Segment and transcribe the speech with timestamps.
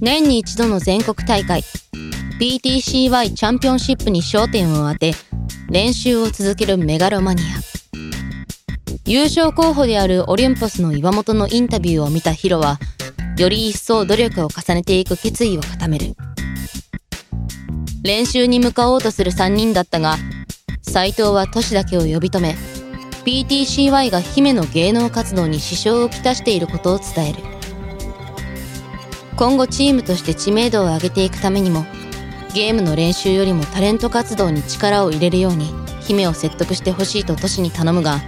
[0.00, 1.62] 年に一度の全国大会。
[2.40, 5.12] PTCY チャンピオンシップに焦点を当て
[5.68, 7.44] 練習を続けるメガロマニア。
[9.04, 12.78] 優勝候補であるオリンポスの岩本のインタビューを見たヒロは
[13.36, 16.16] より一層努力を重ねていく決意を固める。
[18.02, 20.16] 練習に向かおうとする3人だったが
[20.80, 22.56] 斎藤は都市だけを呼び止め
[23.26, 27.59] PTCY が姫の芸能活動に支障をきたしていることを伝える。
[29.40, 31.86] 今後チームとして知名度を上げていくためにも
[32.52, 38.18] ゲームの練習よりもタレント活動に力を入れるように姫を説得してほしいと都市に頼むが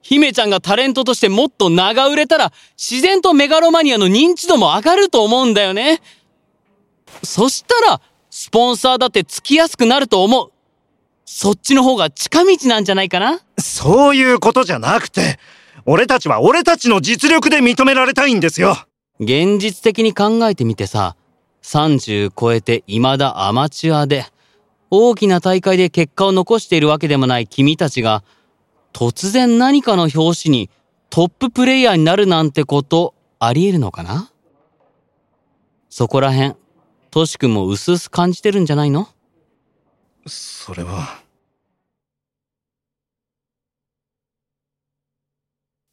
[0.00, 6.02] 姫ちゃんがタレントとしてもっと長売れたら自然とメガロマニアの認知度も上がると思うんだよね。
[7.22, 10.51] そしたらスポンサーだってつきやすくなると思う。
[11.24, 13.40] そっちの方が近道なんじゃないかな？
[13.58, 15.38] そういうことじゃなくて、
[15.86, 18.76] 俺たちは俺たちの実力で認められたいんですよ。
[19.18, 21.16] 現実的に考えてみてさ、
[21.62, 24.26] 30超えて未だアマチュアで、
[24.90, 28.22] 大きな大会で結果を残しているわけでもない君たちが、
[28.92, 30.70] 突然何かの表紙に
[31.08, 34.30] トッププレイヤーになるなんてことあり得るのかな？
[35.88, 36.54] そこら辺、
[37.10, 39.08] トシ君も薄々感じてるんじゃないの？
[40.26, 41.21] それは。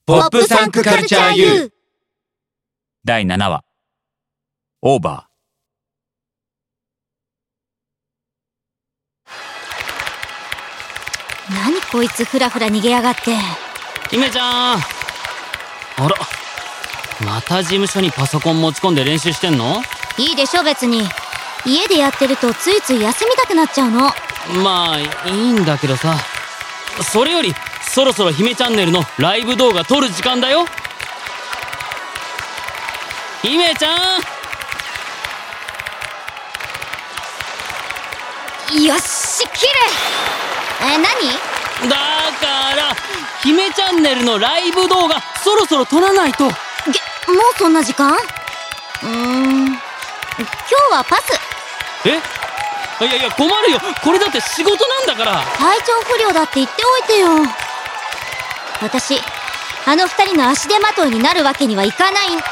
[0.10, 1.72] ポップサンクカルチャー U
[3.06, 3.64] 第7話。
[4.82, 5.30] オーバ
[11.52, 13.36] 何こいつフラフラ逃げやがって。
[14.10, 14.80] 姫ちゃん。
[14.80, 14.82] あ
[16.00, 16.10] ら、
[17.24, 19.76] また事務所にパソコン持ち込んで練習してんの？
[20.18, 21.04] いいでしょ別に。
[21.68, 24.00] 家でやってるとついつい休みたくなっちゃうの。
[24.64, 26.16] まあ、いいんだけどさ。
[27.04, 27.54] それより、
[27.92, 30.66] そろそろ姫チャンネルのライブ動画撮る時間だよ。
[33.42, 34.20] 姫ちゃ
[38.70, 38.84] ん！
[38.84, 39.72] よし切る
[40.82, 41.04] え何？
[41.90, 42.96] だから、
[43.42, 46.46] 姫チャンネルのライブ動画、そろそろ撮らないと。
[46.46, 46.56] げもう
[47.58, 48.14] そんな時間？
[48.14, 49.66] うーん。
[49.66, 49.82] 今日
[50.92, 51.34] はパス。
[52.06, 52.22] え？
[53.04, 53.80] いやいや、困るよ。
[54.04, 55.44] これだって仕事なんだから。
[55.58, 57.30] 体調不良だって言っておいてよ
[58.82, 59.20] 私
[59.86, 62.32] あの二人の足手まといになるわけにはいかない。
[62.32, 62.46] なって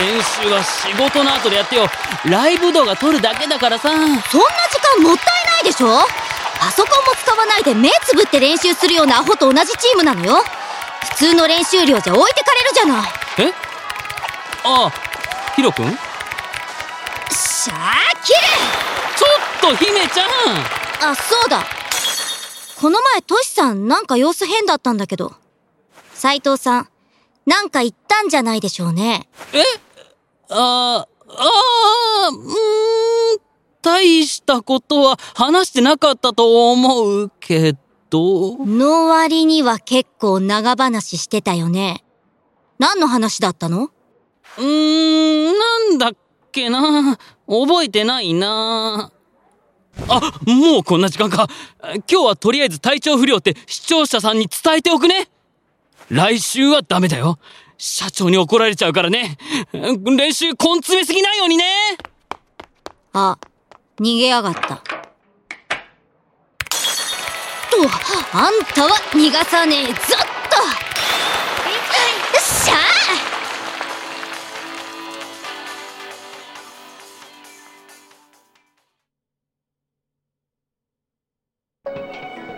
[0.00, 1.86] 練習は仕事の後でやってよ。
[2.24, 3.90] ライブ動画撮るだけだからさ。
[3.90, 4.20] そんな時
[4.98, 5.98] 間もったいないでしょ？
[6.58, 10.42] パソコンも使わないで目つぶって練習するようなアホと同じチームなのよ。
[11.10, 13.10] 普通の練習量じゃ置いてかれるじゃない。
[13.38, 13.52] え？
[14.64, 14.92] ああ、
[15.54, 15.86] ヒロ君？
[17.30, 17.76] しゃあ
[18.22, 18.38] 切れ
[19.16, 19.26] ちょ
[19.68, 21.10] っと姫ちゃん！
[21.10, 21.64] あそうだ
[22.78, 25.32] この前トシさんなんか様子変だったんだけど
[26.12, 26.88] 斉藤さん
[27.46, 29.62] なんか言ったんじゃないでしょうねえ？
[30.48, 31.42] ああ、あ
[32.26, 33.40] あ、うーん、
[33.82, 37.72] 大したことは話してなかったと思うけ
[38.10, 38.56] ど。
[38.64, 42.04] の割には結構長話してたよね
[42.78, 43.90] 何の話だったの？
[44.58, 46.10] うーん、なんだっ
[46.52, 47.18] けな。
[47.48, 49.10] 覚えてないな。
[50.08, 51.48] あ、もうこんな時間か。
[51.82, 55.28] 今日はとりあえず体調不良って視聴者さんに伝えておくね。
[56.10, 57.38] 来週はダメだよ。
[57.78, 59.36] 社長に怒られちゃうからね。
[59.72, 61.64] 練習根詰めすぎないようにね。
[63.12, 63.38] あ
[63.98, 64.82] 逃げやがったと
[68.32, 70.95] あんたは逃がさねえぞっと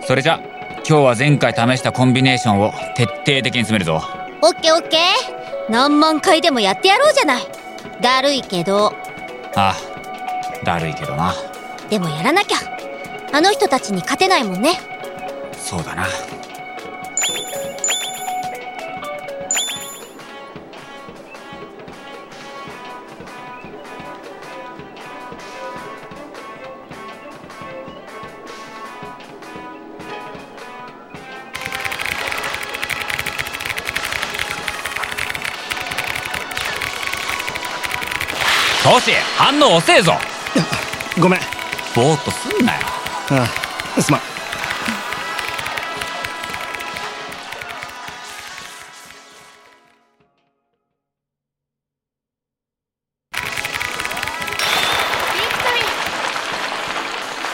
[0.09, 0.41] それじゃ
[0.89, 4.01] 今日は前回試したコンビネーションを徹底的に詰めるぞ。
[4.41, 5.01] オッケーオッケー。
[5.71, 7.43] 何万回でもやってやろうじゃない。
[8.01, 8.87] だるいけど。
[9.55, 9.77] ああ
[10.65, 11.35] だるいけどな。
[11.91, 12.57] でもやらなきゃ。
[13.35, 14.81] あの人たちに勝てないもんね。
[15.53, 16.07] そうだな
[38.91, 40.15] トシ反応遅えぞ。
[41.21, 41.41] ごめん。
[41.95, 42.79] ぼーっとすんなよ。
[43.33, 43.47] あ
[43.99, 44.21] あ、すまん。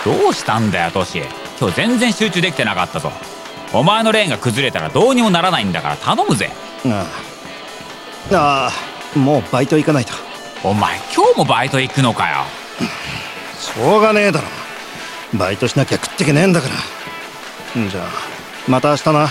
[0.05, 1.21] どうしたんだよトシ。
[1.59, 3.11] 今日全然集中できてなかったぞ。
[3.73, 6.53] お前のレーンが崩れたらどうにもならないんだから頼むぜ。
[6.87, 7.11] あ
[8.31, 8.71] ああ
[9.17, 10.24] あもうバイト行かないと
[10.65, 12.37] お前今日もバイト行くのかよ。
[13.61, 14.49] しょうがねえだろ。
[15.39, 16.69] バイトしなきゃ食ってけねえんだか
[17.77, 17.83] ら。
[17.83, 18.09] んじゃあ
[18.67, 19.29] また明日な。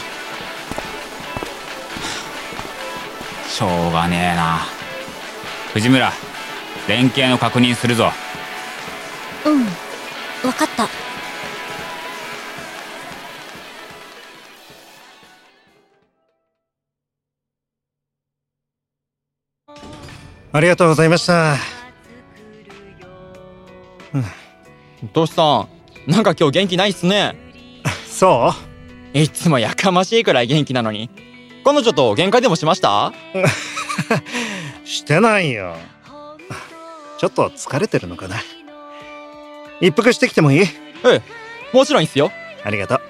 [3.50, 4.60] しょうがねえな。
[5.74, 6.12] 藤村
[6.88, 8.12] 連携の確認するぞ。
[9.46, 9.66] うん
[10.44, 10.88] 分かった
[20.54, 21.56] ありがとうございました。
[25.14, 25.68] トシさ
[26.08, 27.36] んなんか今日元気ないっすね。
[28.08, 28.54] そ
[29.14, 29.18] う？
[29.18, 31.10] いつもやかましいくらい元気なのに。
[31.66, 33.14] 彼女と喧嘩でもしました？
[34.86, 35.76] してないよ。
[37.18, 38.36] ちょっと疲れてるのかな。
[39.82, 40.62] 一服してきてもいい？
[40.62, 40.68] え
[41.16, 41.22] え
[41.76, 42.32] もちろんいいっすよ。
[42.64, 43.02] ありがとう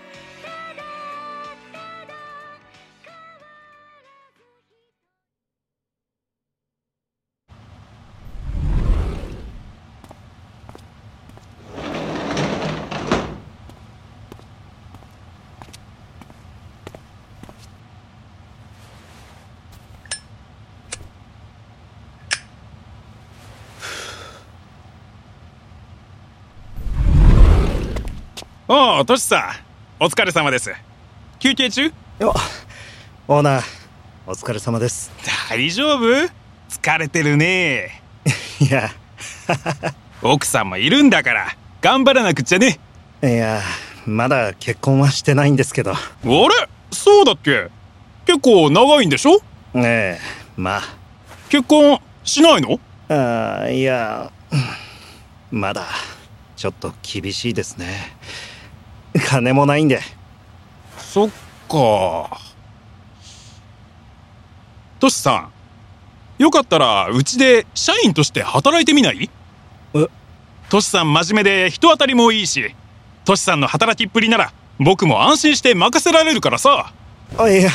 [29.03, 29.51] おおトシさ
[29.99, 30.71] んお疲れ様です。
[31.37, 31.91] 休憩中？
[32.19, 32.33] よ
[33.27, 33.63] オーナー
[34.25, 35.11] お疲れ様です。
[35.49, 36.05] 大丈夫？
[36.69, 38.01] 疲れてるね。
[38.61, 38.89] いや。
[40.23, 42.79] 奥さんもいるんだから頑張らなくっちゃね。
[43.21, 43.61] いや
[44.05, 45.91] まだ結婚はしてないんですけど。
[45.91, 46.29] あれ？
[46.93, 47.67] そうだっけ？
[48.25, 49.41] 結構長いんでしょ？
[49.75, 50.21] ええ
[50.55, 50.81] ま
[51.49, 52.79] 結婚しないの？
[53.09, 54.31] ああいや
[55.51, 55.87] まだ
[56.55, 58.15] ちょっと厳しいですね
[59.19, 60.01] 金もないんで。
[60.97, 61.29] そっ
[61.69, 62.39] か。
[64.99, 65.49] トシさ
[66.39, 69.29] んよかったらうちで社員として働いてみない？
[69.93, 70.07] え？
[70.69, 72.73] トシさん真面目で人当たりもいいし
[73.25, 76.93] トシさんの働きっぷりなら僕も安心して任せられるからさ。
[77.37, 77.69] あいや。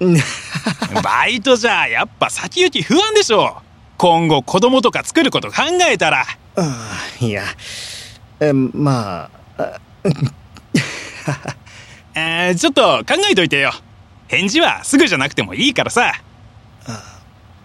[1.02, 3.62] バイトじゃやっぱ先行き不安でしょ。
[3.98, 6.24] 今後子供とか作ること考えたら。
[6.56, 6.88] あ
[7.20, 7.44] いや。
[8.40, 9.80] えまああ
[12.14, 13.72] えーちょっと考えといてよ。
[14.28, 16.12] 返事はすぐじゃなくてもいいからさ。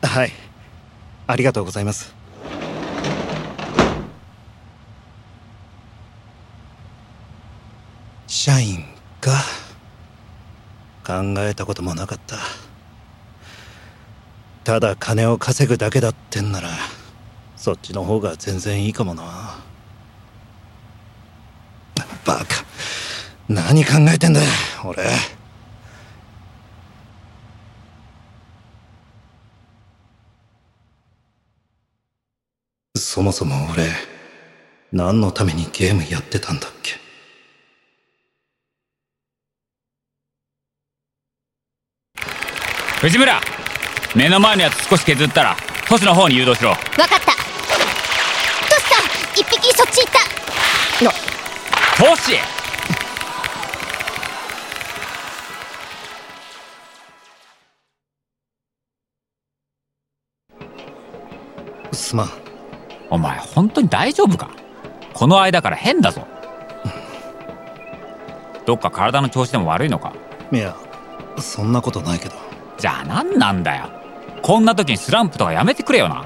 [0.01, 0.31] はい。
[1.27, 2.13] ありがとうございます。
[8.27, 8.83] 社員
[9.21, 9.31] か？
[11.05, 12.37] 考えたこともなかった。
[14.63, 16.69] ただ金を稼ぐだけだってんなら
[17.55, 19.23] そっちの方が全然いいかもな
[22.25, 22.45] バカ
[23.49, 24.41] 何考えてんだ
[24.83, 25.03] 俺。
[32.95, 33.89] そもそも俺
[34.91, 36.99] 何のためにゲームやってたんだっけ？
[42.99, 43.41] 藤村
[44.15, 45.55] 目の前のやつ少し削ったら
[45.87, 46.73] トシの方に誘導しろ。
[46.73, 47.17] 分かった。
[47.17, 49.05] トシさん
[49.39, 50.19] 一匹そっち行った。
[52.03, 52.37] トシ
[62.07, 62.29] すまん。
[63.09, 64.49] お前本当に大丈夫か？
[65.13, 66.25] この間から変だぞ。
[68.65, 70.13] どっか体の調子でも悪いのか？
[70.51, 70.75] いや
[71.39, 72.35] そんなことないけど。
[72.77, 73.89] じゃあ何なんだよ？
[74.41, 76.25] こんな時にスランプとかやめてくれよな。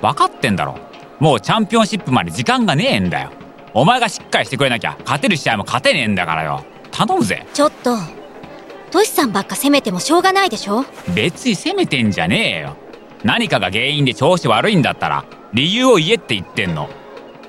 [0.00, 0.78] 分かってんだろ。
[1.18, 3.30] もうチャンピオンシップまで時間がねえんだよ。
[3.74, 6.64] お前がしっかりしてくれなきゃ勝てる試合も勝てねえんだからよ。
[6.90, 7.46] 頼むぜ。
[7.52, 7.96] ちょっと。
[8.90, 10.84] トシさんばっか責めてもしょうがないでしょ？
[11.14, 12.76] 別に責めてんじゃねえよ
[13.24, 16.88] 何かが原因で調子悪いんだったら理由を言えって言ってんの。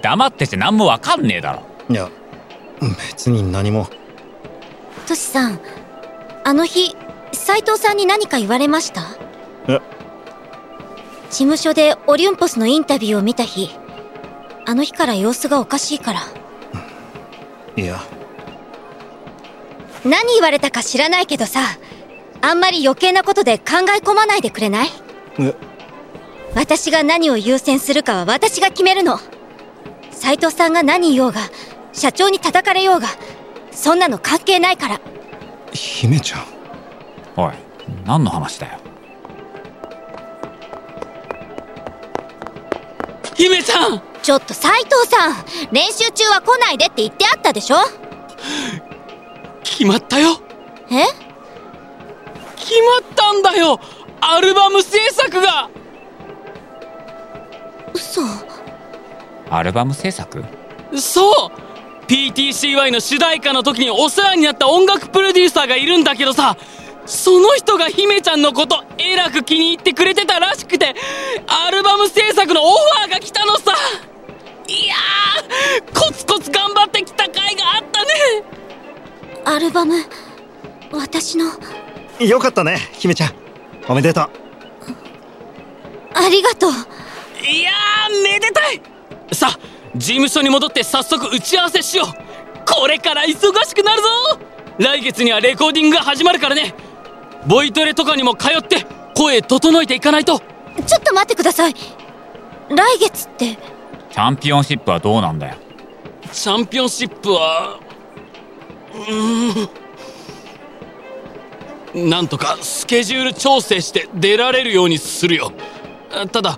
[0.01, 1.63] 黙ってて何も分かんねえだろ。
[1.89, 2.09] いや
[3.11, 3.87] 別に何も。
[5.07, 5.59] トシさん
[6.43, 6.95] あの日
[7.33, 9.01] 斉藤さんに何か言われました？
[9.67, 9.79] え？
[11.29, 13.69] 事務所でオリュンポスのインタビューを見た日。
[14.65, 16.21] あの日から様子がおかしいから。
[17.75, 17.99] いや。
[20.05, 21.59] 何言われたか知らないけどさ
[22.41, 24.87] あんまり余計なことで考え込まないでくれない？
[24.87, 25.08] え
[26.55, 29.19] 私が何を優先するかは私が決めるの。
[30.11, 31.41] 斉藤さんが何言おうが
[31.93, 33.07] 社長に叩かれようが
[33.71, 35.01] そんなの関係ないから。
[35.71, 36.45] 姫ちゃん。
[37.37, 37.53] おい
[38.05, 38.79] 何の話だよ。
[43.35, 44.01] 姫ちゃん！
[44.21, 47.77] ちょっと斉藤さん練習中は来ないでって言ってあったでしょ？
[49.63, 50.41] 決まったよ。
[50.91, 51.05] え？
[52.57, 53.79] 決まったんだよ
[54.31, 55.69] アルバム制作が。
[57.93, 58.21] 嘘。
[59.49, 60.43] アルバム制作？
[60.95, 61.51] そう。
[62.07, 66.57] PTCY の主題歌の時にお世話になった音楽プロデューサーがいるんだけどさ
[67.05, 70.95] その人が姫ちゃんのことえらく気に入ってくれてたらしくて
[71.45, 73.73] アルバム制作のオファーが来たのさ。
[74.67, 78.09] いやーコツコツ頑張ってきた甲斐があったね。
[79.45, 79.95] アルバム
[80.91, 81.45] 私の。
[82.19, 83.48] よかったね姫ちゃん
[83.89, 84.29] おめでとう。
[86.13, 86.71] ありがとう。
[86.71, 88.81] いやーめでたい。
[89.33, 89.59] さあ
[89.95, 92.07] 事務所に戻って早速打ち合わせしよう。
[92.71, 94.07] これから忙しくなるぞ。
[94.77, 96.75] 来月にはレコーディングが始まるからね。
[97.47, 100.39] ボイトレとかにも通って声整えていかないと。
[100.85, 101.73] ちょっと待ってください。
[101.73, 103.57] 来月って。
[104.11, 105.55] チャンピオンシップはどうなんだよ。
[106.31, 107.79] チャンピオンシップは
[108.93, 109.69] うーん
[111.95, 115.51] なんとかスケジュール調整して出られるようにするよ。
[116.11, 116.57] あただ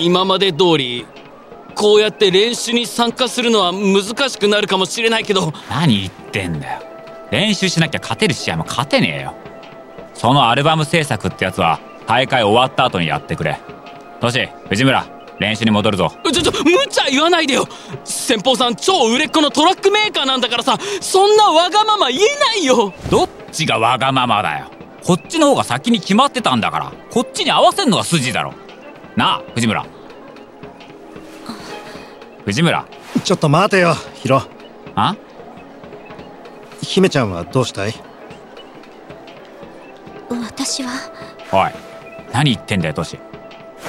[0.00, 1.06] 今まで通り
[1.74, 5.52] こうやって練習に参加するのは難しくなるかもしれないけど。
[5.70, 6.82] 何言ってんだよ。
[7.30, 9.34] 練習しなきゃ勝てる試合も勝てねえよ。
[10.14, 13.58] そのアルバム制作ってやつは大会終わった後にやってくれ。
[14.20, 15.06] トシ藤村
[15.38, 16.12] 練習に戻るぞ。
[16.24, 17.66] ちょちょ無茶言わないでよ。
[18.04, 22.92] 先方さん超売れっ子のトラックメーカーなんだからさそんなわがまま言えないよ。
[23.10, 24.66] どっちがわがままだよ。
[25.04, 26.92] こっちの方が先に決まってたんだから。
[27.10, 28.54] こっちに合わせんのが筋だろ。
[29.14, 29.86] なあ藤村。
[32.44, 32.86] 藤村。
[33.22, 34.42] ちょっと待てよヒロ。
[34.94, 35.14] あ？
[36.80, 37.94] 姫ちゃんはどうしたい？
[40.28, 40.90] 私は？
[41.52, 41.70] おい
[42.32, 43.18] 何言ってんだよトシ。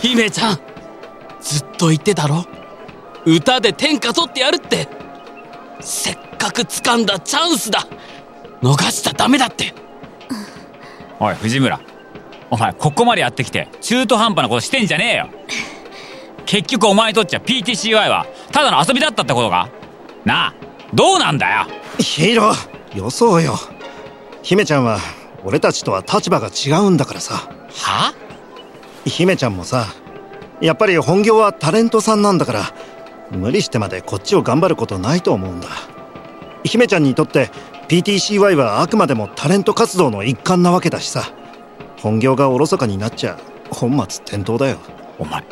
[0.02, 0.60] 姫ちゃん
[1.42, 2.46] ずっと言ってたろ？
[3.26, 4.88] 歌で天下取ってやるって。
[5.80, 7.88] せっかく掴んだチャンスだ
[8.64, 9.74] 逃しちゃダメだって。
[11.20, 11.82] おい藤村。
[12.50, 15.30] お前ここまでやってきて中途半端なことしてんじゃねえよ。
[16.46, 19.68] 結局お前にとっちゃ PTCY はただの遊びだったってことか？
[20.24, 20.54] なあ
[20.94, 21.68] どうなんだよ？
[22.00, 22.54] ヒロ
[22.96, 23.56] よそうよ。
[24.44, 25.00] 姫ちゃんは
[25.44, 27.34] 俺たちとは立場が違うんだからさ。
[27.36, 28.14] は？
[29.04, 29.88] 姫ちゃんもさ
[30.62, 32.64] やっぱり本業はタレントさんなんだから
[33.32, 35.68] 無理してまでこっちを頑張ることないと思うんだ。
[36.64, 37.50] 姫ちゃんにとって
[37.88, 41.32] PTCY はあくまでもタレント活動の一環なわけだしさ。
[41.98, 43.38] 本業がおろそかになっちゃ
[43.70, 44.78] 本末転倒だよ。
[45.20, 45.44] お前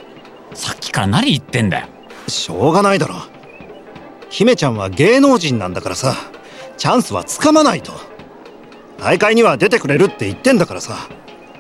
[0.54, 1.88] さっきから何言ってんだよ。
[2.28, 3.16] しょうがないだろ。
[4.30, 6.16] 姫ちゃんは芸能人なんだからさ。
[6.78, 7.94] チャンスはつかまないと。
[8.98, 11.10] 大会には出てくれるって言ってんだからさ。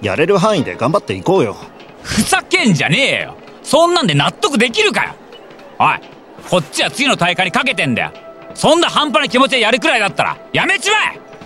[0.01, 1.55] やれる範囲で頑張っていこうよ。
[2.01, 3.35] ふざけんじゃねえよ。
[3.61, 5.13] そんなんで納得できるかよ。
[5.79, 5.99] おい
[6.49, 8.11] こっちは次の大会にかけてんだよ
[8.53, 10.97] そんな半端な気持ちでやるくらいだったらやめちま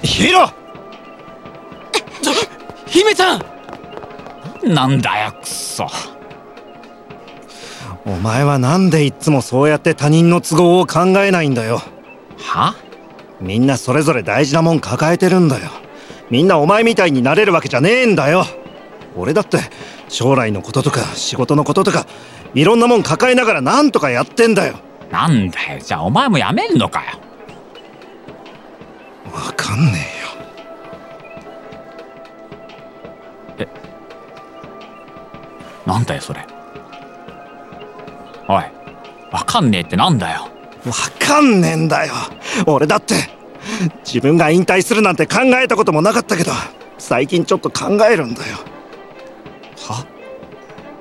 [0.04, 0.06] え！
[0.06, 0.50] ヒロ！
[2.88, 3.44] 姫ちゃん！
[4.74, 5.88] なんだよくそ。
[8.06, 11.82] お前はなんでいっつもそうやって他人の都合を考えないんだよ？
[12.38, 12.76] は？
[13.42, 15.70] みんなそれぞれ大事なもん抱えてるんだよ。
[16.30, 18.46] みんなお前みたいになれるわけじゃねえんだよ。
[19.16, 19.60] 俺だって
[20.08, 22.06] 将来のこととか仕事のこととか
[22.54, 24.76] いろんなもん抱えながらなんとかやってんだよ
[25.16, 25.80] なんだよ。
[25.80, 27.08] じゃあお前もやめんのかよ。
[29.34, 30.14] わかんね
[35.86, 36.46] なんだよそれ。
[38.50, 38.64] おい
[39.32, 40.50] わかんねえってなんだよ
[40.84, 40.92] えよ。
[40.92, 42.14] わかんねえんだよ。
[42.66, 43.16] 俺だって
[44.04, 46.52] 自分が引退するなんて考えたこともなかったけど
[46.98, 48.58] 最近ちょっと考えるんだよ。
[49.88, 50.06] は？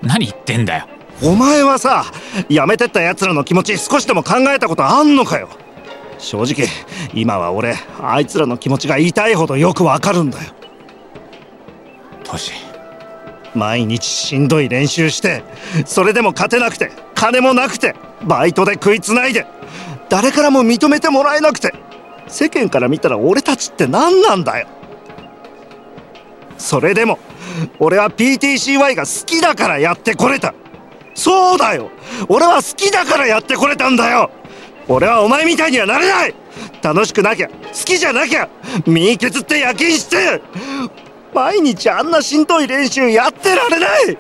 [0.03, 0.87] 何言ってんだよ。
[1.23, 2.05] お前はさ
[2.49, 5.49] 辞めてった奴らの気持ち少しでも考えたことあんのかよ。
[6.19, 6.67] 正直
[7.13, 10.53] 今は俺あいつらの気持ちが痛いほどよくわかるんだよ。
[12.25, 12.53] トシ
[13.55, 15.45] 毎日しんどい練習して
[15.87, 19.47] それでも勝てなくて金もなくてバイトで食いつないで
[20.09, 21.73] 誰からも認めてもらえなくて
[22.27, 24.67] 世間から見たら俺たちって何なんだよ。
[26.59, 27.19] それでも
[27.79, 30.55] 俺は PTCY が好きだからやってこれた。
[31.15, 31.91] そうだよ。
[32.29, 34.31] 俺は好きだからやってこれたんだよ。
[34.89, 36.35] 俺はお前みたいにはなれない。
[36.83, 37.49] 楽しくなきゃ。
[37.49, 38.49] 好きじゃなきゃ。
[38.87, 40.43] 身削って夜勤して。
[41.33, 44.07] 毎日あんなしんどい練習やってられない。
[44.07, 44.19] でも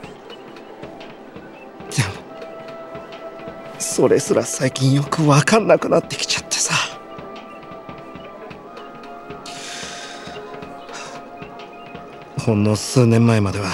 [3.78, 6.74] それすら最近よく分かんなくなってきちゃってさ。
[12.40, 13.66] ほんの数年前までは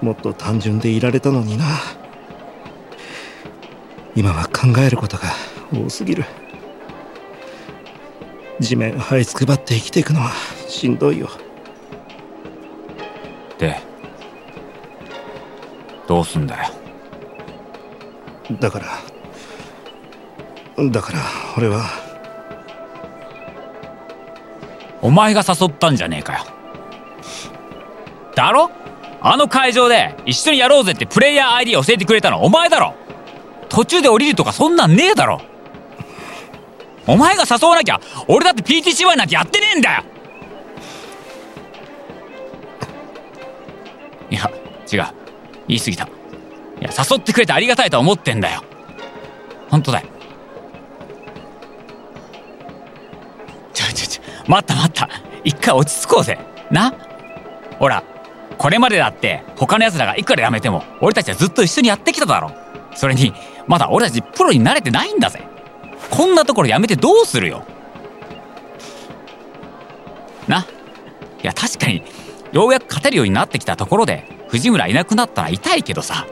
[0.00, 1.64] もっと単純でいられたのにな。
[4.14, 5.24] 今は考えることが
[5.72, 6.24] 多すぎる。
[8.60, 10.30] 地面這いつくばって生きていくのは
[10.68, 11.28] しんどいよ。
[13.58, 13.80] で
[16.06, 16.70] どうすんだよ？
[18.60, 18.86] だから
[20.90, 21.18] だから
[21.56, 21.84] 俺は。
[25.00, 26.44] お前が誘ったんじゃねえかよ。
[28.36, 28.70] だろ？
[29.20, 32.94] あの会場で一緒にやろうぜってプレイヤー ID 教えてくれたのお前だろ
[33.72, 35.40] 途中で降りるとかそんなんねえだろ。
[37.06, 40.04] お前が誘わなきゃ俺だって PTCY なんてやってねえんだよ。
[44.30, 44.50] いや
[44.92, 45.14] 違う。
[45.68, 46.04] 言い過ぎた。
[46.04, 46.08] い
[46.80, 48.62] や誘ってくれてありがたいとは思ってんだよ。
[49.70, 50.06] 本当だよ。
[53.72, 55.08] ちょちょちょ待った待った。
[55.44, 56.38] 一回落ち着こうぜ。
[56.70, 56.94] な？
[57.78, 58.04] ほら
[58.58, 62.52] これまでだって他の奴らがいくら辞めても俺たちはずっと一緒にやってきただろ。
[62.94, 63.32] それに
[63.72, 65.40] まだ俺たちプロに慣れてないんだぜ。
[66.10, 67.64] こんなところ辞めてどうするよ。
[70.46, 70.66] な。
[71.42, 72.02] いや確かに
[72.52, 76.26] ようやく勝てるようになってきたところで藤村いなくなったら痛いけどさ。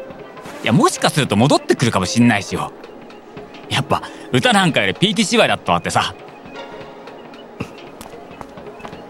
[0.63, 2.73] いやもしかすると戻ってくるかもしんないしよ。
[3.71, 6.15] やっぱ歌なんかより PT 芝居だったわってさ。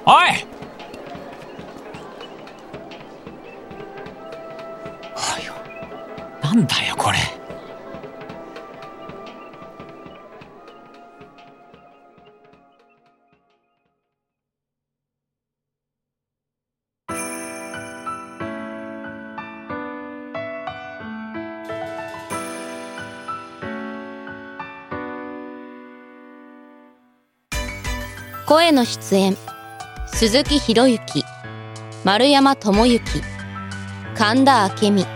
[0.06, 0.46] おい。
[6.40, 7.39] なんだよこれ。
[28.70, 29.36] への出演。
[30.06, 31.24] 鈴木博之。
[32.04, 33.22] 丸山智之。
[34.14, 35.06] 神田明美。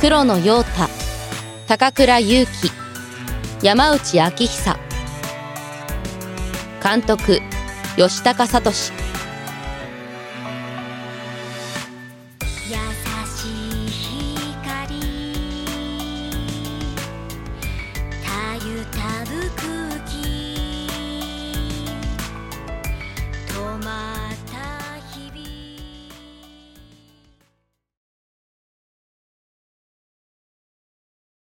[0.00, 0.88] 黒野陽太。
[1.68, 2.70] 高倉優希。
[3.62, 4.76] 山内昭久。
[6.82, 7.40] 監督
[7.96, 9.11] 吉高聡。